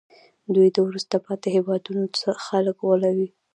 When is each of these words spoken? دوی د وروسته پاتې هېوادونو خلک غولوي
دوی 0.55 0.67
د 0.73 0.77
وروسته 0.87 1.15
پاتې 1.25 1.47
هېوادونو 1.55 2.03
خلک 2.45 2.75
غولوي 2.85 3.29